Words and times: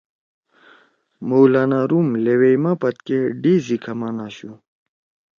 مولانا 1.29 1.79
روم 1.89 2.07
لیویئی 2.23 2.57
ما 2.63 2.71
پدکے 2.81 3.19
ڈےسی 3.41 3.77
کھمان 3.83 4.17
آشُو۔ 4.25 4.51